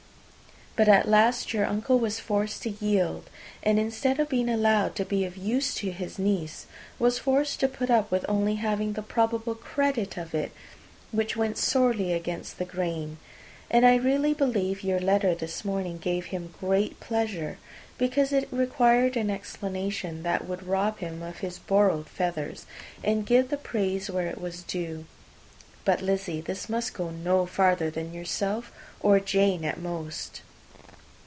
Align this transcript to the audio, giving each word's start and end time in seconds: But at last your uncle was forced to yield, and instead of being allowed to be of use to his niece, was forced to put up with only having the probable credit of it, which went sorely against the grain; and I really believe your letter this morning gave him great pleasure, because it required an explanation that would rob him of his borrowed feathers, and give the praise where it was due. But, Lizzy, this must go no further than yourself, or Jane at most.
But 0.77 0.87
at 0.87 1.07
last 1.07 1.53
your 1.53 1.65
uncle 1.65 1.99
was 1.99 2.21
forced 2.21 2.63
to 2.63 2.69
yield, 2.69 3.29
and 3.61 3.77
instead 3.77 4.21
of 4.21 4.29
being 4.29 4.47
allowed 4.47 4.95
to 4.95 5.03
be 5.05 5.25
of 5.25 5.35
use 5.35 5.75
to 5.75 5.91
his 5.91 6.17
niece, 6.17 6.65
was 6.97 7.19
forced 7.19 7.59
to 7.59 7.67
put 7.67 7.89
up 7.91 8.09
with 8.09 8.25
only 8.29 8.55
having 8.55 8.93
the 8.93 9.01
probable 9.01 9.53
credit 9.53 10.15
of 10.15 10.33
it, 10.33 10.53
which 11.11 11.35
went 11.35 11.57
sorely 11.57 12.13
against 12.13 12.57
the 12.57 12.63
grain; 12.63 13.17
and 13.69 13.85
I 13.85 13.95
really 13.97 14.33
believe 14.33 14.81
your 14.81 14.99
letter 15.01 15.35
this 15.35 15.65
morning 15.65 15.97
gave 15.97 16.27
him 16.27 16.53
great 16.57 17.01
pleasure, 17.01 17.57
because 17.97 18.31
it 18.31 18.47
required 18.49 19.17
an 19.17 19.29
explanation 19.29 20.23
that 20.23 20.47
would 20.47 20.65
rob 20.65 20.99
him 20.99 21.21
of 21.21 21.39
his 21.39 21.59
borrowed 21.59 22.07
feathers, 22.07 22.65
and 23.03 23.25
give 23.25 23.49
the 23.49 23.57
praise 23.57 24.09
where 24.09 24.27
it 24.27 24.39
was 24.39 24.63
due. 24.63 25.03
But, 25.83 26.01
Lizzy, 26.01 26.39
this 26.39 26.69
must 26.69 26.93
go 26.93 27.09
no 27.09 27.45
further 27.45 27.91
than 27.91 28.13
yourself, 28.13 28.71
or 29.01 29.19
Jane 29.19 29.65
at 29.65 29.77
most. 29.77 30.41